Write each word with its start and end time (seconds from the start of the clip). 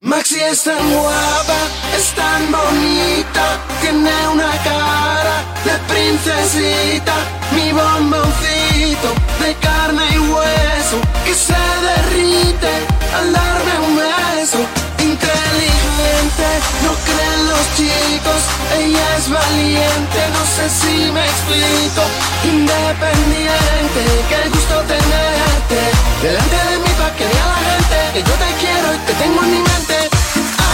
Maxi 0.00 0.40
es 0.40 0.64
tan 0.64 0.90
guapa, 0.92 1.58
es 1.96 2.12
tan 2.16 2.50
bonita, 2.50 3.60
tiene 3.80 4.28
una 4.32 4.50
cara 4.64 5.44
de 5.64 5.78
princesita, 5.92 7.14
mi 7.52 7.70
bomboncito 7.70 9.08
de 9.38 9.54
carne 9.60 10.02
y 10.14 10.18
hueso, 10.18 10.98
que 11.24 11.34
se 11.34 11.62
derrite 11.86 12.72
al 13.14 13.32
darme 13.32 13.78
un 13.86 13.96
beso 13.96 14.81
inteligente, 15.22 16.48
no 16.84 16.92
creen 17.06 17.40
los 17.48 17.64
chicos, 17.76 18.40
ella 18.78 19.16
es 19.18 19.30
valiente, 19.30 20.20
no 20.32 20.42
sé 20.54 20.64
si 20.68 21.10
me 21.12 21.24
explico, 21.24 22.02
independiente, 22.44 24.02
qué 24.28 24.48
gusto 24.48 24.74
tenerte, 24.92 25.80
delante 26.22 26.56
de 26.70 26.78
mí 26.78 26.90
pa' 26.98 27.14
que 27.16 27.24
vea 27.24 27.46
la 27.54 27.60
gente, 27.70 27.96
que 28.14 28.20
yo 28.28 28.34
te 28.42 28.50
quiero 28.60 28.94
y 28.94 28.98
te 29.06 29.12
tengo 29.14 29.42
en 29.42 29.50
mi 29.50 29.58
mente, 29.58 29.98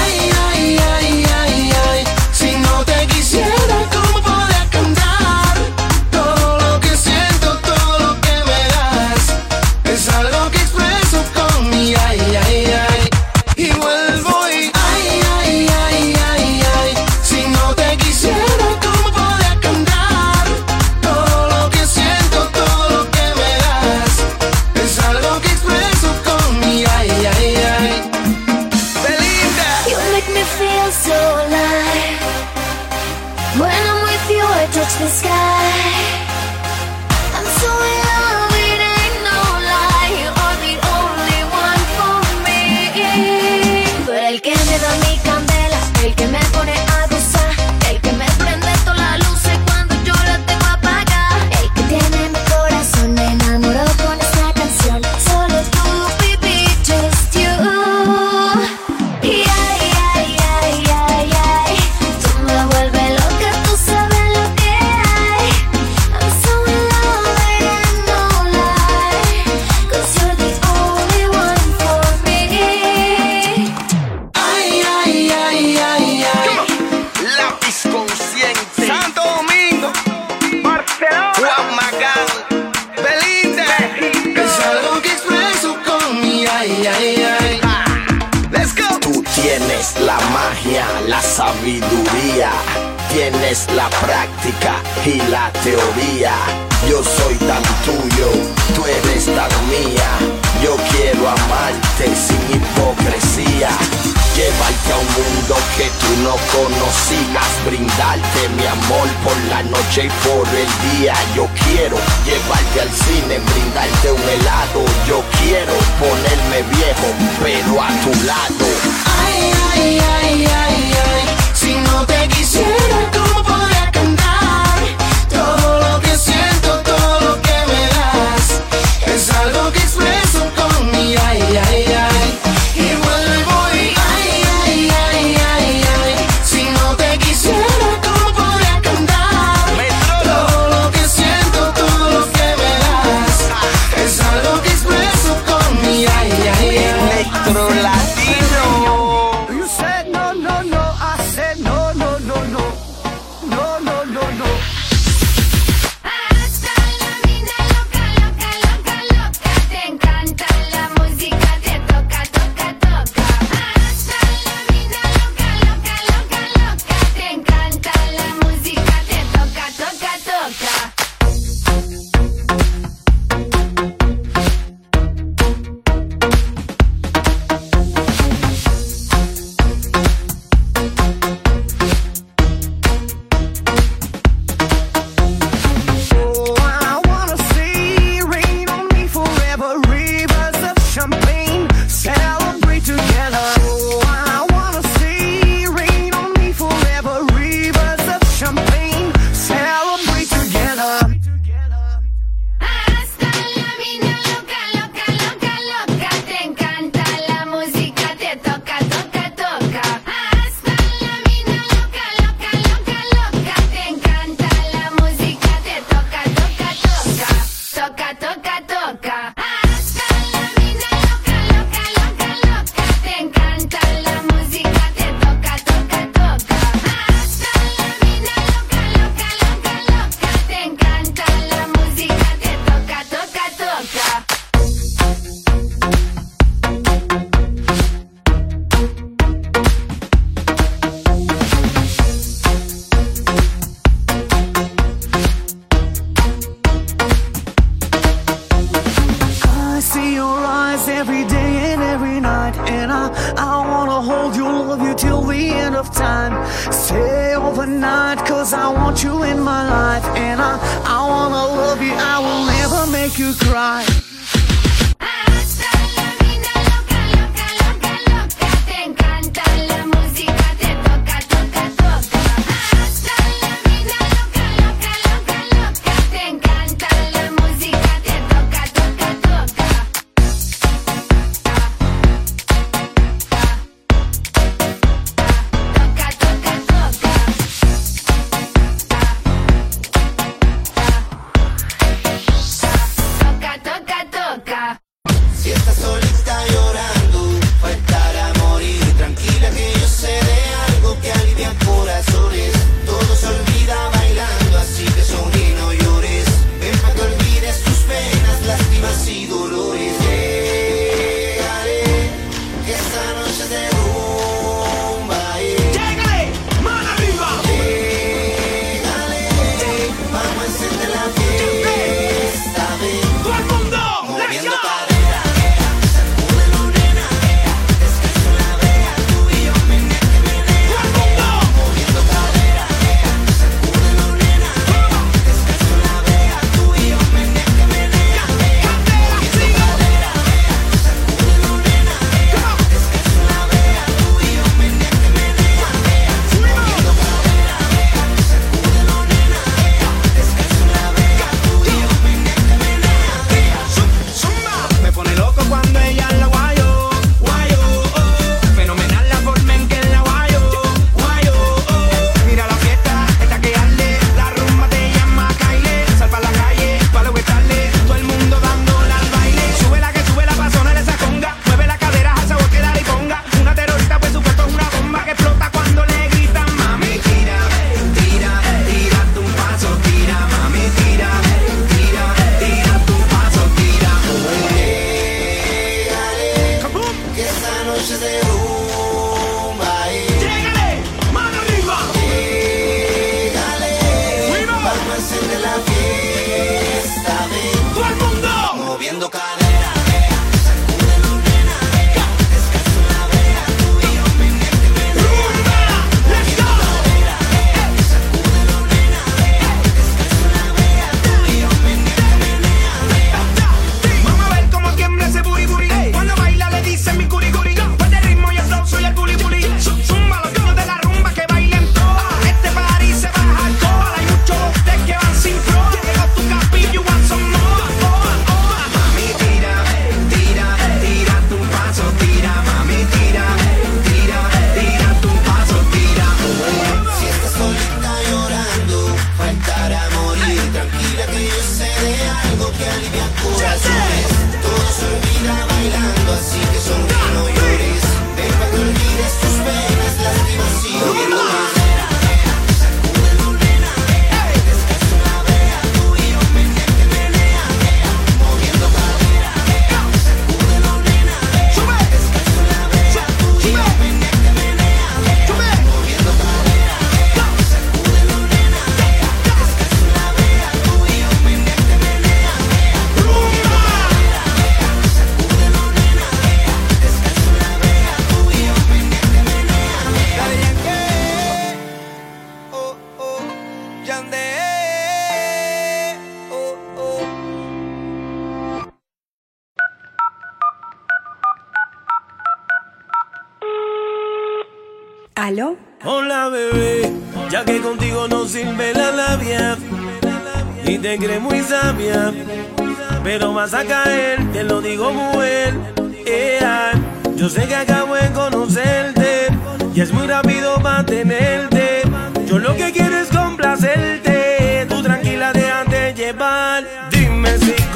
ay, 0.00 0.30
ay, 0.48 0.78
ay, 0.94 1.26
ay, 1.40 1.72
ay. 1.90 1.97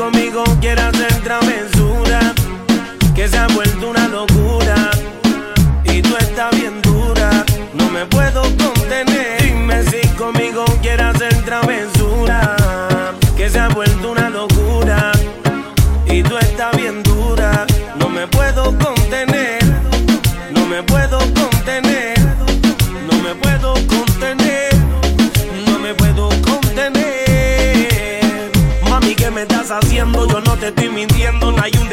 conmigo 0.02 0.42
quiere 0.60 0.80
hacer 0.80 1.12
travesura, 1.22 2.34
que 3.14 3.28
se 3.28 3.38
ha 3.38 3.46
vuelto 3.48 3.90
una 3.90 4.08
locura. 4.08 4.31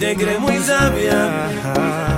te 0.00 0.16
crees 0.16 0.40
muy 0.40 0.56
sabia, 0.60 1.50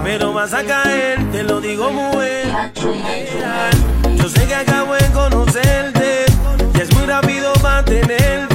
pero 0.04 0.32
vas 0.32 0.54
a 0.54 0.62
caer, 0.62 1.18
te 1.32 1.42
lo 1.42 1.60
digo 1.60 1.90
muy 1.90 2.16
bien. 2.16 4.16
Yo 4.16 4.28
sé 4.28 4.46
que 4.46 4.54
acabo 4.54 4.94
de 4.94 5.06
conocerte 5.08 6.24
y 6.74 6.80
es 6.80 6.94
muy 6.94 7.06
rápido 7.06 7.52
mantenerte. 7.60 8.51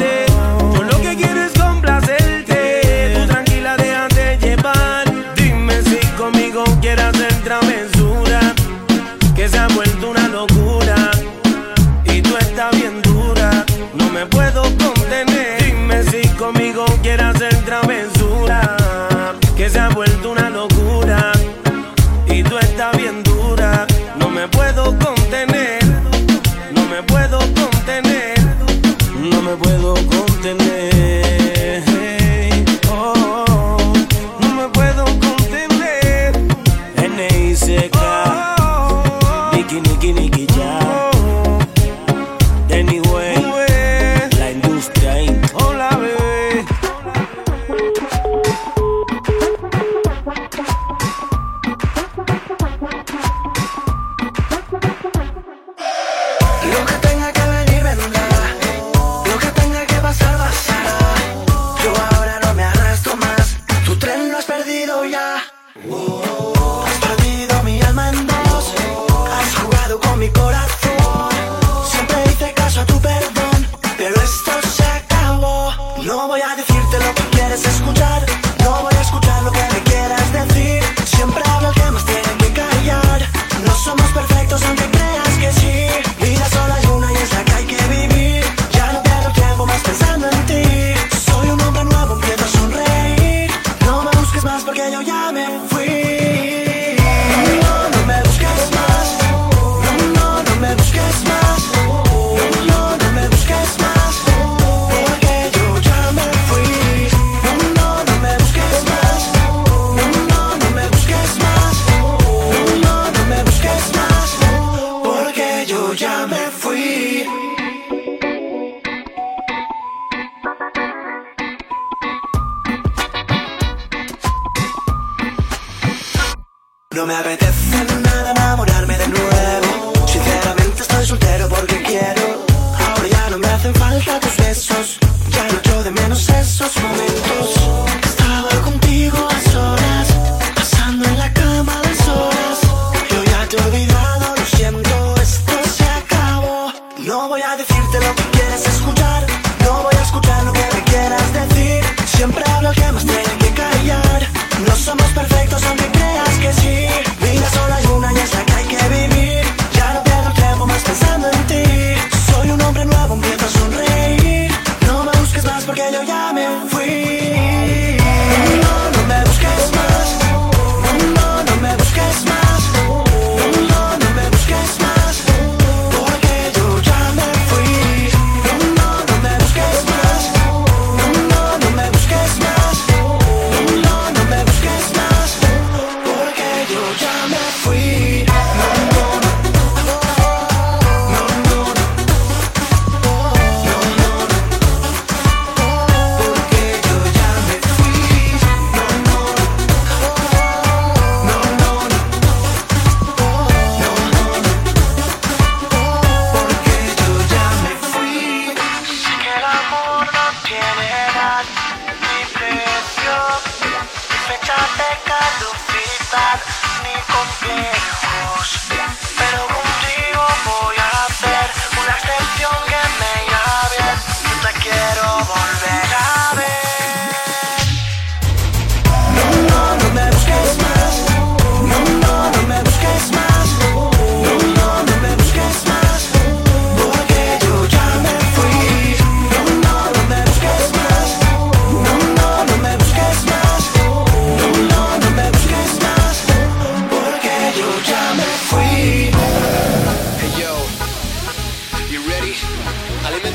Whoa. 65.85 66.26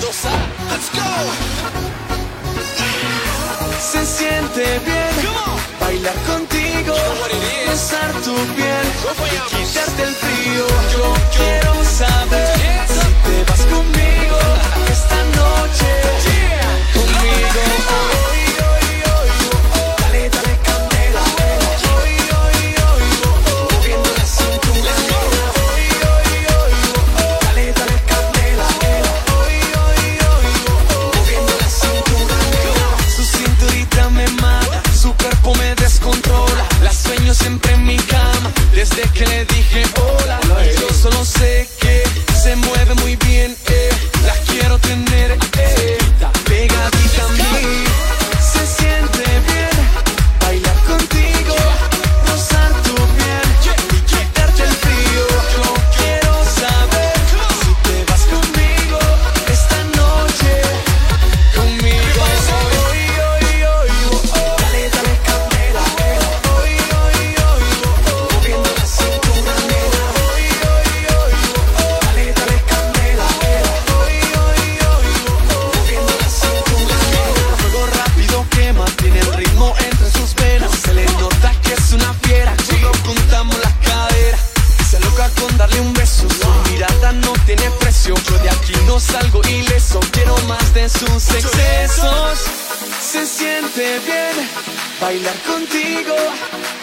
Let's 0.04 0.90
go. 0.90 1.00
Se 3.78 4.04
siente 4.04 4.80
bien 4.80 5.12
bailar 5.78 6.16
contigo, 6.26 6.97
besar 7.68 8.11
tu 8.25 8.35
piel, 8.56 8.87
quitarte 9.49 10.02
el 10.02 10.14
frío. 10.14 10.66
Yo 10.92 11.14
quiero 11.37 11.85
saber. 11.85 12.51
ridiculous 38.94 39.51
más 90.46 90.75
de 90.75 90.88
sus 90.88 91.30
excesos. 91.30 92.38
Se 93.00 93.26
siente 93.26 93.99
bien 94.00 94.49
bailar 95.00 95.37
contigo, 95.42 96.16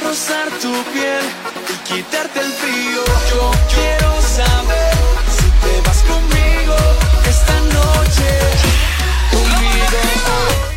rozar 0.04 0.50
tu 0.62 0.72
piel 0.92 1.24
y 1.70 1.94
quitarte 1.94 2.40
el 2.40 2.52
frío. 2.52 3.04
Yo 3.32 3.52
quiero 3.74 4.22
saber 4.22 4.94
si 5.38 5.50
te 5.64 5.82
vas 5.88 6.04
conmigo 6.04 6.76
esta 7.28 7.60
noche. 7.62 8.40
Conmigo. 9.32 10.69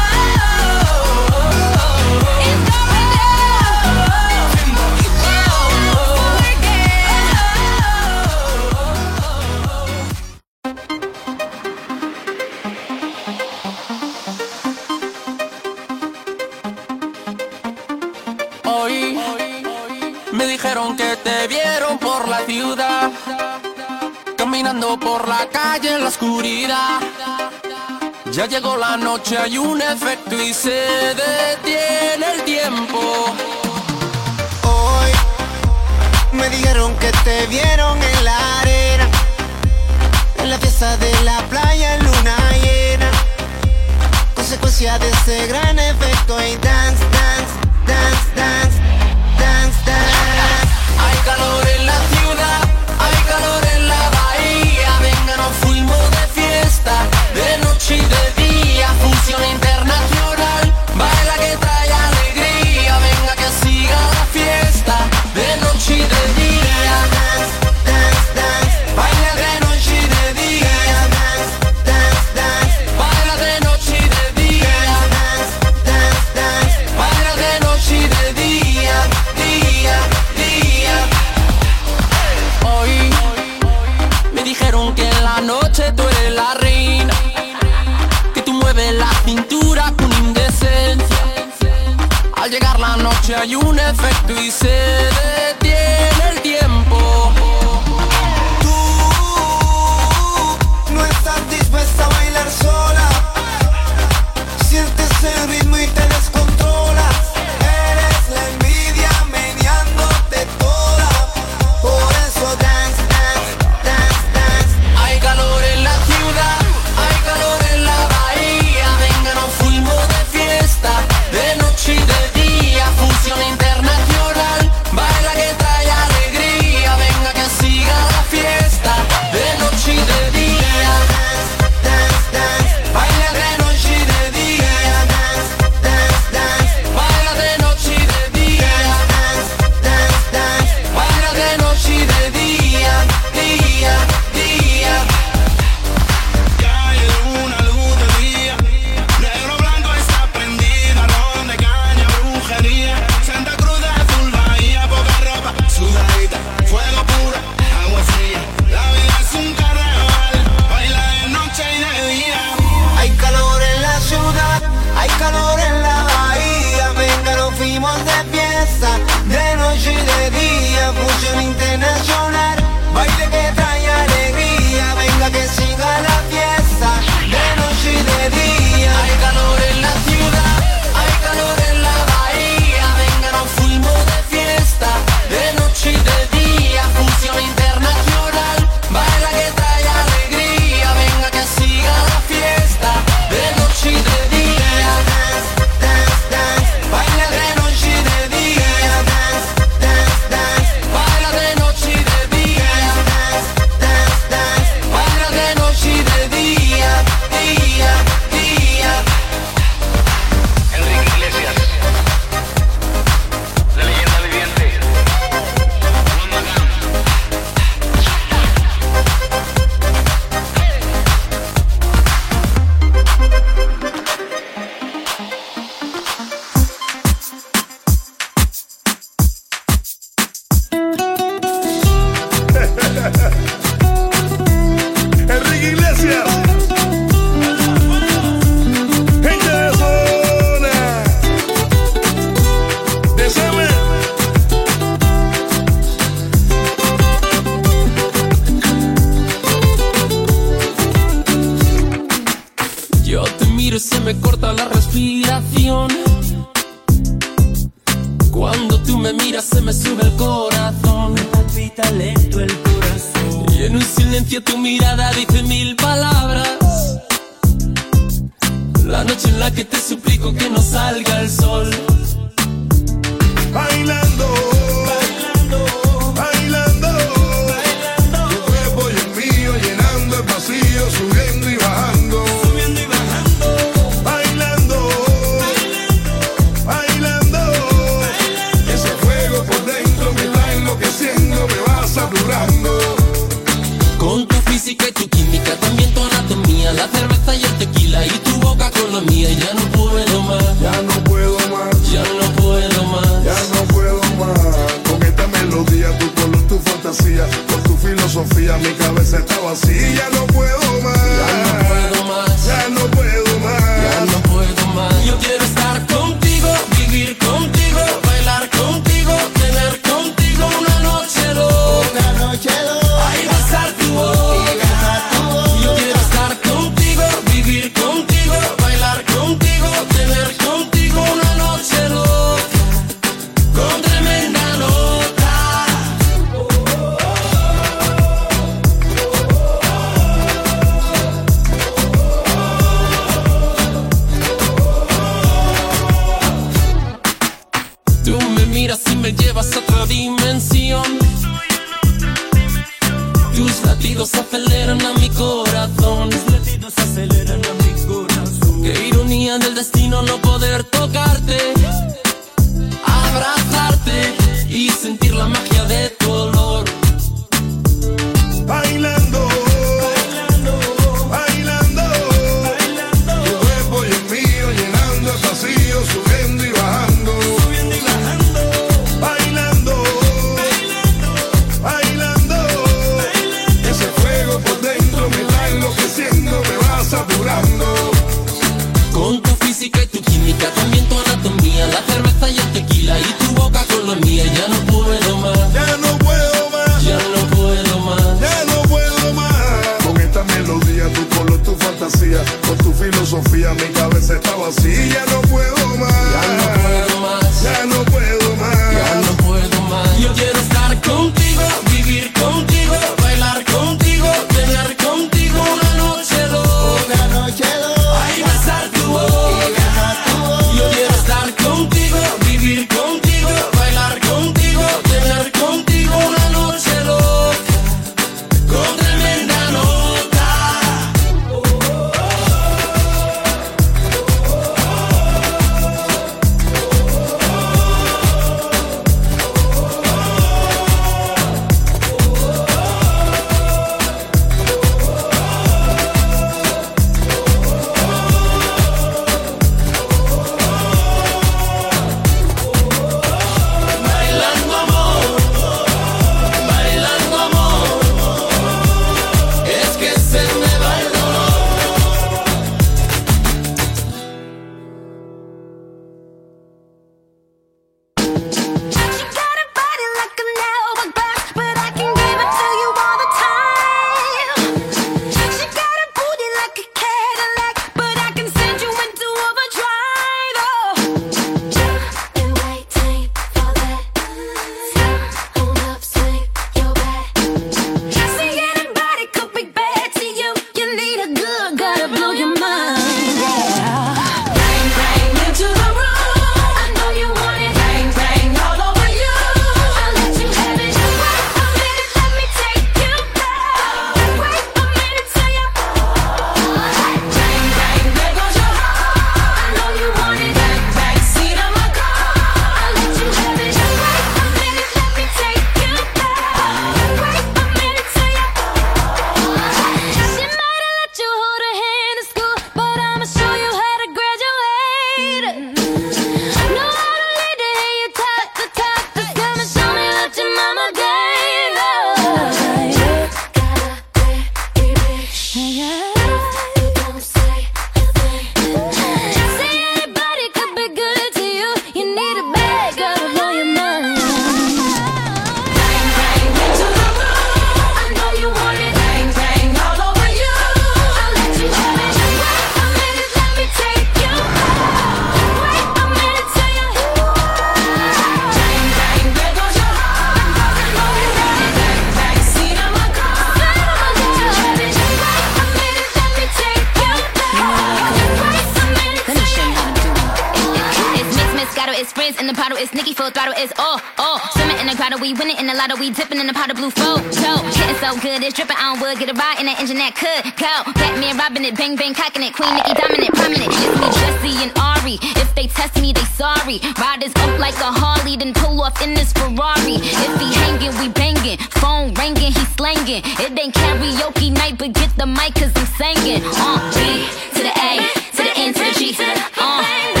dominant, 581.44 581.58
bang 581.58 581.76
bang 581.76 581.94
cocking 581.94 582.22
it, 582.22 582.32
Queen 582.34 582.54
Nicki 582.54 582.74
dominant, 582.74 583.14
prominent. 583.14 583.52
It's 583.52 583.76
me, 583.80 583.88
Jesse 584.00 584.42
and 584.44 584.52
Ari. 584.58 584.98
If 585.20 585.34
they 585.34 585.46
test 585.46 585.80
me, 585.80 585.92
they 585.92 586.04
sorry. 586.16 586.60
Riders 586.80 587.12
up 587.16 587.38
like 587.38 587.56
a 587.56 587.70
Harley, 587.72 588.16
then 588.16 588.32
pull 588.32 588.62
off 588.62 588.80
in 588.82 588.94
this 588.94 589.12
Ferrari. 589.12 589.76
If 589.76 590.20
he 590.20 590.32
hanging, 590.32 590.74
we 590.80 590.88
banging. 590.88 591.38
Phone 591.60 591.92
ringing, 591.94 592.32
he 592.32 592.44
slanging. 592.56 593.02
It 593.20 593.38
ain't 593.38 593.54
karaoke 593.54 594.32
night, 594.32 594.58
but 594.58 594.72
get 594.72 594.96
the 594.96 595.06
mic 595.06 595.34
cause 595.34 595.52
I'm 595.56 595.66
singing. 595.76 596.22
Uh, 596.24 596.58
B 596.72 597.08
to 597.36 597.42
the 597.42 597.52
A, 597.52 597.92
to 598.16 598.22
the 598.22 598.32
N 598.36 598.54
to 598.54 598.64
the 598.64 598.72
G. 598.78 598.96
Uh, 599.36 599.60
B 599.96 600.00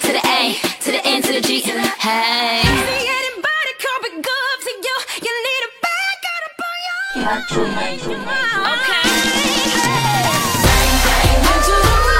to 0.00 0.12
the 0.12 0.22
A, 0.28 0.58
to 0.80 0.90
the 0.90 1.00
N 1.06 1.22
to 1.22 1.32
the 1.32 1.40
G. 1.40 1.60
Hey. 1.60 2.62
Okay 8.64 9.02
into 11.34 11.72
the 11.72 12.11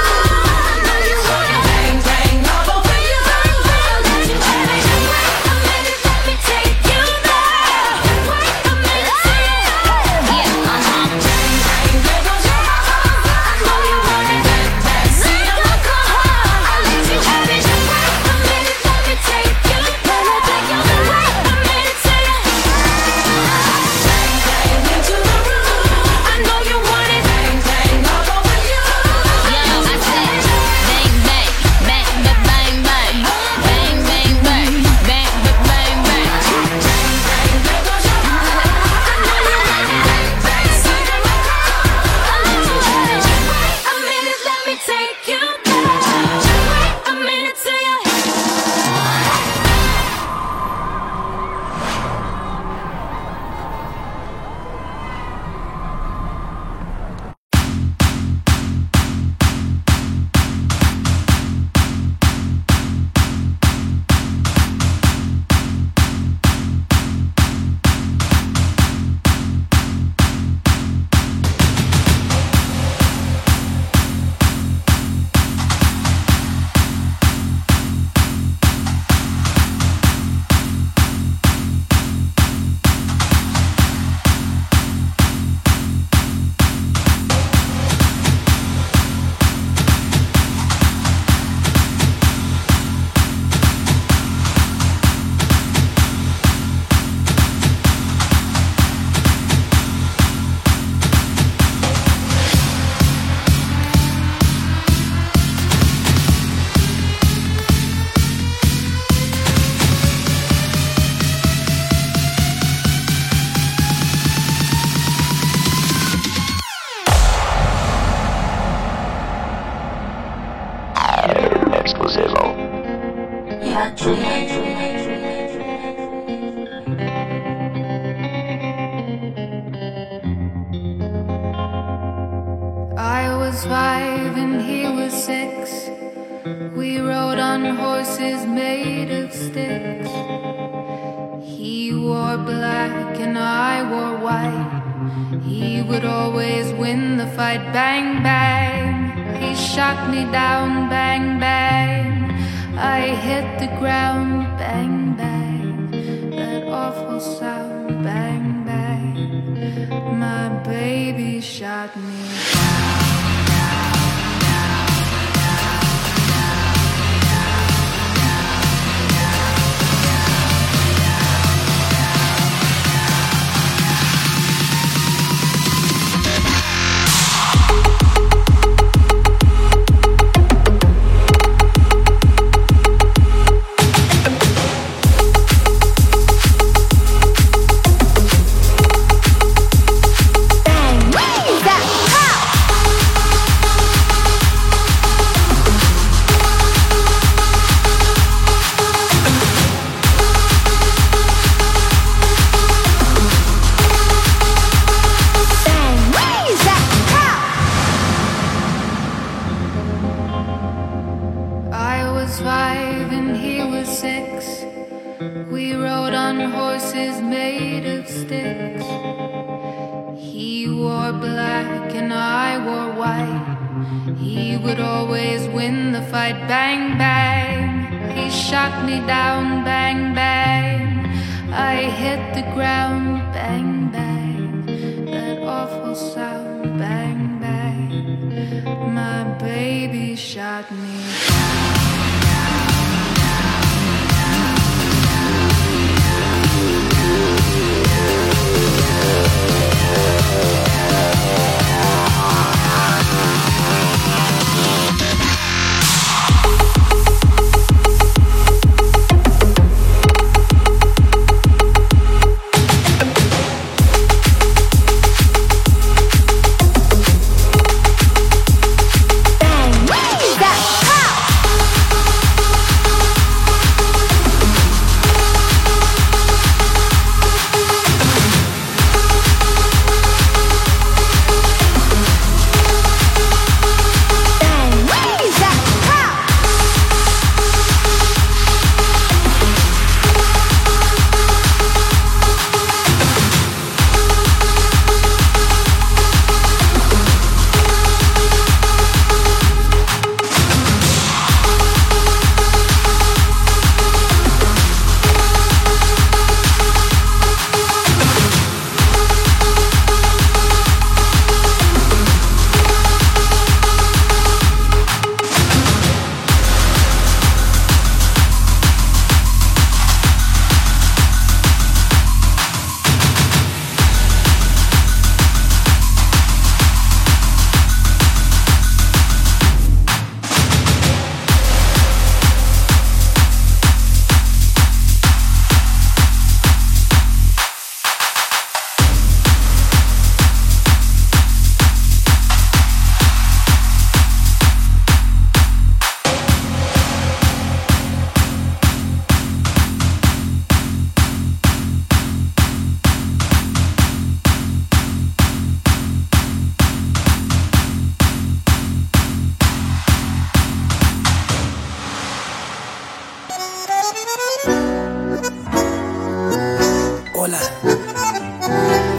Hola, 367.25 367.39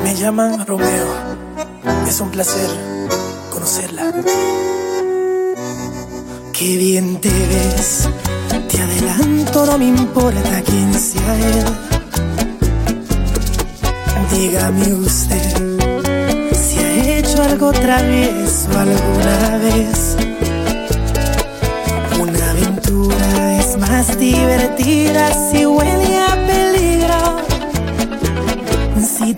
me 0.02 0.14
llaman 0.14 0.66
Romeo. 0.66 1.08
Es 2.08 2.22
un 2.22 2.30
placer 2.30 2.70
conocerla. 3.50 4.14
Qué 6.54 6.76
bien 6.78 7.20
te 7.20 7.28
ves, 7.28 8.08
te 8.70 8.80
adelanto, 8.80 9.66
no 9.66 9.76
me 9.76 9.88
importa 9.88 10.62
quién 10.64 10.94
sea 10.94 11.36
él. 11.36 11.64
Dígame 14.30 14.94
usted 14.94 16.00
si 16.54 16.78
ha 16.78 17.18
hecho 17.18 17.42
algo 17.42 17.72
travieso 17.72 18.70
alguna 18.70 19.58
vez. 19.58 20.16
Una 22.18 22.50
aventura 22.52 23.60
es 23.60 23.76
más 23.76 24.18
divertida 24.18 25.30
si 25.50 25.66
huele 25.66 26.18
a 26.20 26.43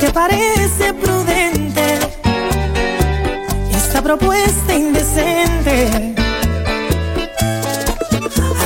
te 0.00 0.10
parece 0.12 0.94
prudente, 0.94 1.98
esta 3.70 4.00
propuesta 4.00 4.74
indecente. 4.74 6.14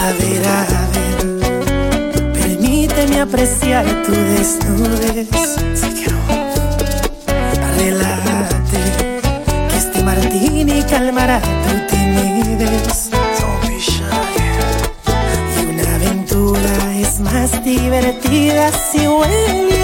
A 0.01 0.13
ver, 0.21 0.47
a 0.47 0.67
ver, 0.95 2.33
permíteme 2.33 3.21
apreciar 3.21 3.85
tu 4.05 4.13
desnudez. 4.13 5.29
Relájate, 7.79 8.81
que 9.69 9.77
este 9.77 10.03
martini 10.05 10.83
calmará 10.85 11.41
tu 11.41 11.97
timidez. 11.97 13.11
Y 15.57 15.67
una 15.67 15.95
aventura 15.97 16.95
es 16.97 17.19
más 17.19 17.65
divertida 17.65 18.71
si 18.71 19.09
huele 19.09 19.84